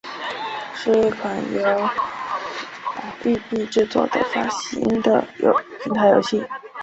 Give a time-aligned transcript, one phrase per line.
[0.73, 1.89] 是一款由
[3.23, 5.23] 育碧制作和发行的
[5.83, 6.43] 平台游戏。